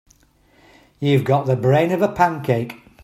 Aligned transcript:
You've 0.99 1.23
got 1.25 1.45
the 1.45 1.55
brain 1.55 1.91
of 1.91 2.01
a 2.01 2.07
pancake. 2.11 2.73